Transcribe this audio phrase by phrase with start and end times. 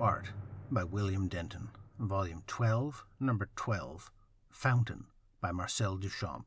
[0.00, 0.30] Art
[0.70, 4.10] by William Denton, Volume 12, Number 12,
[4.48, 5.04] Fountain
[5.42, 6.46] by Marcel Duchamp.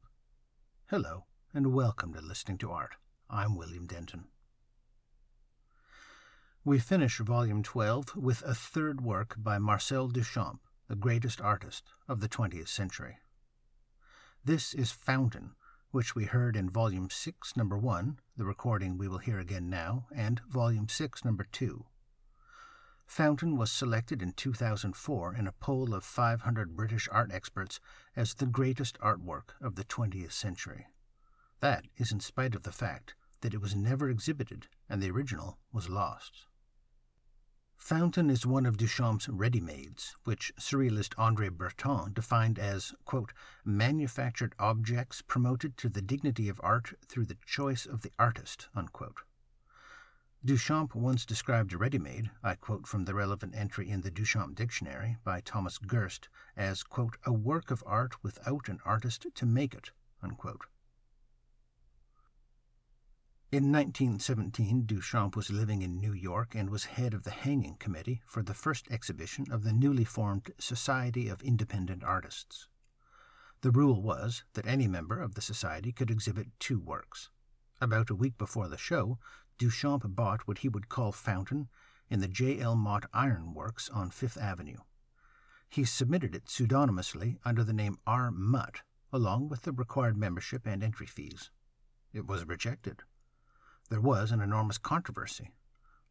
[0.89, 2.95] Hello, and welcome to Listening to Art.
[3.29, 4.25] I'm William Denton.
[6.65, 10.57] We finish Volume 12 with a third work by Marcel Duchamp,
[10.87, 13.17] the greatest artist of the 20th century.
[14.43, 15.51] This is Fountain,
[15.91, 20.07] which we heard in Volume 6, Number 1, the recording we will hear again now,
[20.15, 21.85] and Volume 6, Number 2.
[23.05, 27.79] Fountain was selected in 2004 in a poll of 500 British art experts
[28.15, 30.87] as the greatest artwork of the 20th century.
[31.59, 35.59] That is in spite of the fact that it was never exhibited and the original
[35.71, 36.45] was lost.
[37.77, 43.33] Fountain is one of Duchamp's ready-mades, which surrealist André Breton defined as, quote,
[43.65, 49.23] manufactured objects promoted to the dignity of art through the choice of the artist, unquote.
[50.45, 55.15] Duchamp once described a ready-made, I quote from the relevant entry in the Duchamp Dictionary
[55.23, 56.27] by Thomas Girst,
[56.57, 59.91] as, quote, a work of art without an artist to make it,
[60.21, 60.65] unquote.
[63.53, 68.21] In 1917, Duchamp was living in New York and was head of the hanging committee
[68.25, 72.67] for the first exhibition of the newly formed Society of Independent Artists.
[73.61, 77.29] The rule was that any member of the society could exhibit two works.
[77.79, 79.19] About a week before the show,
[79.57, 81.69] Duchamp bought what he would call Fountain
[82.09, 82.59] in the J.
[82.59, 82.75] L.
[82.75, 84.77] Mott Iron Works on Fifth Avenue.
[85.69, 88.29] He submitted it pseudonymously under the name R.
[88.31, 91.49] Mutt, along with the required membership and entry fees.
[92.13, 93.01] It was rejected.
[93.89, 95.51] There was an enormous controversy.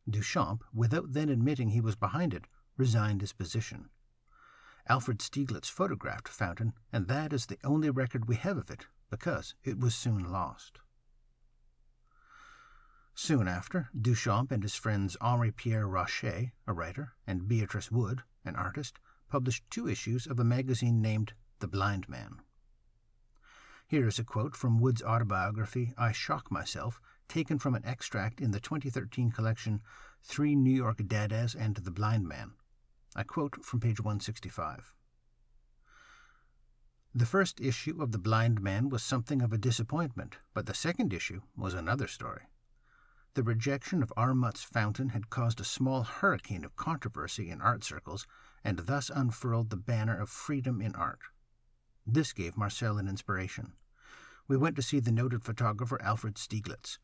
[0.08, 2.46] Duchamp, without then admitting he was behind it,
[2.76, 3.88] resigned his position.
[4.88, 9.54] Alfred Stieglitz photographed Fountain, and that is the only record we have of it, because
[9.62, 10.80] it was soon lost.
[13.14, 18.56] Soon after, Duchamp and his friends Henri Pierre Roché, a writer, and Beatrice Wood, an
[18.56, 22.40] artist, published two issues of a magazine named The Blind Man.
[23.86, 28.50] Here is a quote from Wood's autobiography, I Shock Myself, taken from an extract in
[28.50, 29.82] the 2013 collection
[30.22, 32.52] Three New York Dadas and the Blind Man.
[33.14, 34.94] I quote from page 165.
[37.14, 41.12] The first issue of The Blind Man was something of a disappointment, but the second
[41.12, 42.44] issue was another story.
[43.34, 44.34] The rejection of R.
[44.34, 48.26] Mutt's fountain had caused a small hurricane of controversy in art circles
[48.62, 51.20] and thus unfurled the banner of freedom in art.
[52.06, 53.72] This gave Marcel an inspiration.
[54.48, 56.98] We went to see the noted photographer Alfred Stieglitz.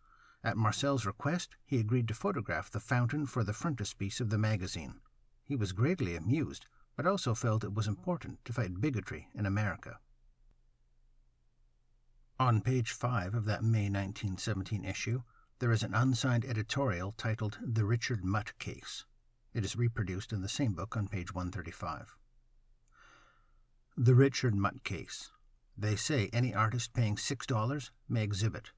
[0.44, 5.00] At Marcel's request, he agreed to photograph the fountain for the frontispiece of the magazine.
[5.44, 9.98] He was greatly amused, but also felt it was important to fight bigotry in America.
[12.38, 15.22] On page 5 of that May 1917 issue,
[15.60, 19.04] there is an unsigned editorial titled The Richard Mutt Case.
[19.52, 22.16] It is reproduced in the same book on page 135.
[23.96, 25.30] The Richard Mutt Case.
[25.76, 28.70] They say any artist paying $6 may exhibit.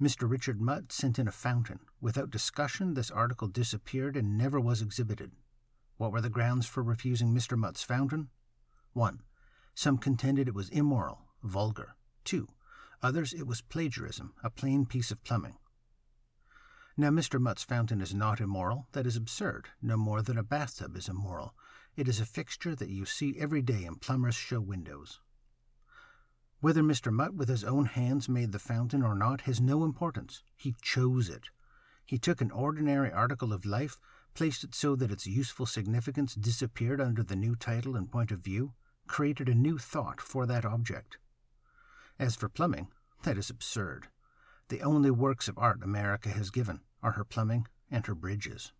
[0.00, 0.30] Mr.
[0.30, 1.80] Richard Mutt sent in a fountain.
[2.00, 5.32] Without discussion, this article disappeared and never was exhibited.
[5.96, 7.58] What were the grounds for refusing Mr.
[7.58, 8.28] Mutt's fountain?
[8.92, 9.22] 1.
[9.74, 11.96] Some contended it was immoral, vulgar.
[12.24, 12.46] 2.
[13.02, 15.56] Others it was plagiarism, a plain piece of plumbing.
[16.96, 17.40] Now, Mr.
[17.40, 18.86] Mutt's fountain is not immoral.
[18.92, 21.54] That is absurd, no more than a bathtub is immoral.
[21.96, 25.18] It is a fixture that you see every day in plumbers' show windows.
[26.60, 27.12] Whether Mr.
[27.12, 30.42] Mutt with his own hands made the fountain or not has no importance.
[30.56, 31.48] He chose it.
[32.06, 33.98] He took an ordinary article of life,
[34.34, 38.38] placed it so that its useful significance disappeared under the new title and point of
[38.38, 38.72] view,
[39.08, 41.18] created a new thought for that object.
[42.18, 42.88] As for plumbing,
[43.24, 44.08] that is absurd.
[44.68, 48.72] The only works of art America has given are her plumbing and her bridges.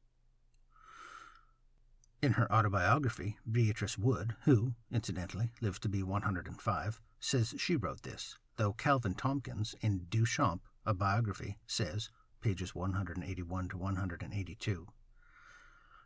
[2.23, 8.39] In her autobiography, Beatrice Wood, who, incidentally, lived to be 105, says she wrote this,
[8.57, 12.09] though Calvin Tomkins, in Duchamp, a biography, says,
[12.41, 14.87] pages 181 to 182.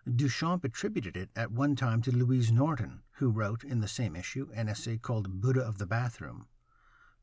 [0.09, 4.49] Duchamp attributed it at one time to Louise Norton, who wrote in the same issue
[4.55, 6.47] an essay called Buddha of the Bathroom,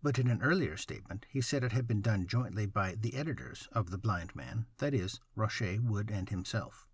[0.05, 3.67] but in an earlier statement he said it had been done jointly by the editors
[3.71, 6.85] of The Blind Man, that is, Roché, Wood, and himself.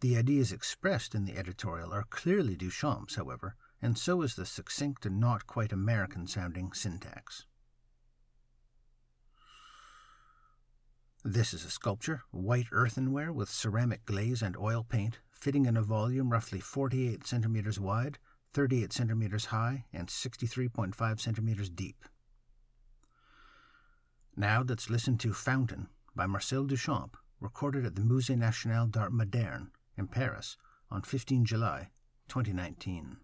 [0.00, 5.06] The ideas expressed in the editorial are clearly Duchamp's, however, and so is the succinct
[5.06, 7.46] and not quite American sounding syntax.
[11.24, 15.82] This is a sculpture, white earthenware with ceramic glaze and oil paint, fitting in a
[15.82, 18.18] volume roughly 48 centimeters wide,
[18.52, 22.04] 38 centimeters high, and 63.5 centimeters deep.
[24.38, 29.70] Now let's listen to Fountain by Marcel Duchamp, recorded at the Musée National d'Art Moderne,
[29.96, 30.58] in Paris
[30.90, 31.88] on 15 July
[32.28, 33.16] 2019.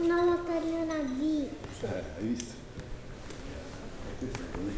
[0.00, 1.20] Una lotterina V.
[1.82, 2.54] Eh, hai visto?
[4.18, 4.72] Questo è bello.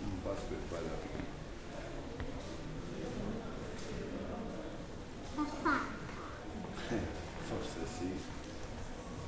[0.00, 1.22] Un passo per fare la prima.
[5.34, 5.74] È fatta.
[6.88, 7.00] Eh,
[7.46, 8.10] forse sì.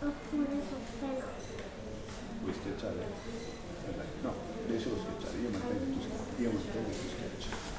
[0.01, 1.29] Oppure forse no.
[2.41, 3.01] Vuoi schiacciare?
[3.87, 4.35] Eh, no,
[4.67, 5.39] devi solo schiacciare.
[5.39, 6.43] Io mantengo tu schiacci.
[6.43, 7.75] Io mantengo tu schiacci.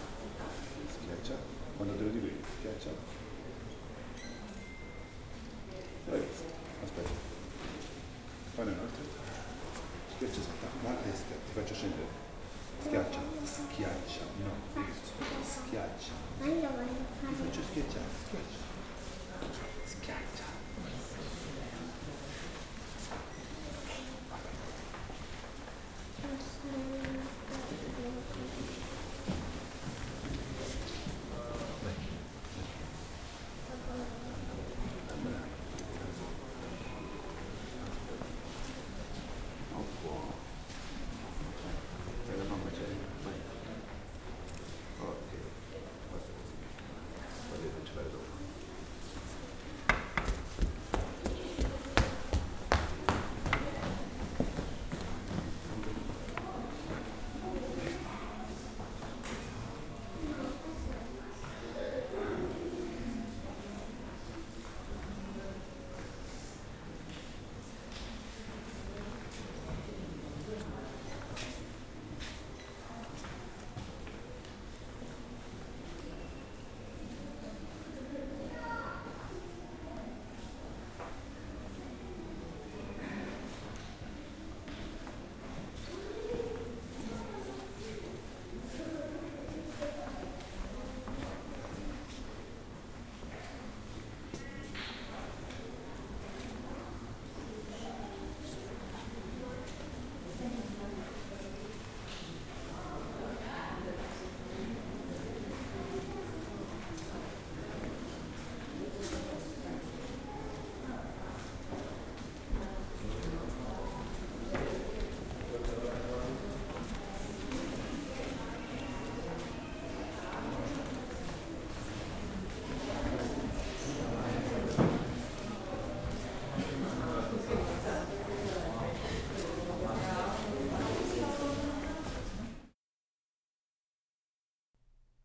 [1.77, 2.89] Quando te lo dico io, schiaccia.
[2.89, 3.26] L'hai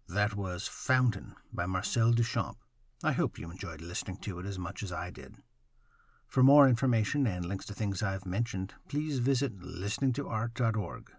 [0.09, 2.57] That was Fountain by Marcel Duchamp.
[3.02, 5.37] I hope you enjoyed listening to it as much as I did.
[6.28, 11.11] For more information and links to things I've mentioned, please visit listeningtoart.org.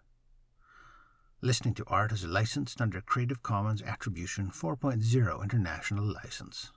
[1.42, 6.72] Listening to Art is licensed under Creative Commons Attribution 4.0 International License.